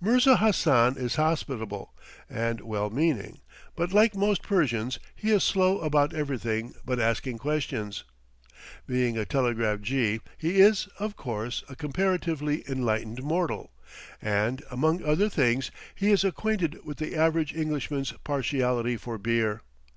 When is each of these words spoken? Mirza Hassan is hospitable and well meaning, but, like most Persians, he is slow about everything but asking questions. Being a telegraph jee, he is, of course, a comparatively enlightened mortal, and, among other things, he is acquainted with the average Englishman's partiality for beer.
Mirza 0.00 0.36
Hassan 0.36 0.96
is 0.96 1.16
hospitable 1.16 1.92
and 2.30 2.60
well 2.60 2.88
meaning, 2.88 3.40
but, 3.74 3.92
like 3.92 4.14
most 4.14 4.40
Persians, 4.40 5.00
he 5.16 5.32
is 5.32 5.42
slow 5.42 5.80
about 5.80 6.14
everything 6.14 6.72
but 6.84 7.00
asking 7.00 7.38
questions. 7.38 8.04
Being 8.86 9.18
a 9.18 9.24
telegraph 9.24 9.80
jee, 9.80 10.20
he 10.38 10.60
is, 10.60 10.86
of 11.00 11.16
course, 11.16 11.64
a 11.68 11.74
comparatively 11.74 12.62
enlightened 12.70 13.24
mortal, 13.24 13.72
and, 14.20 14.62
among 14.70 15.02
other 15.02 15.28
things, 15.28 15.72
he 15.96 16.12
is 16.12 16.22
acquainted 16.22 16.84
with 16.84 16.98
the 16.98 17.16
average 17.16 17.52
Englishman's 17.52 18.12
partiality 18.22 18.96
for 18.96 19.18
beer. 19.18 19.62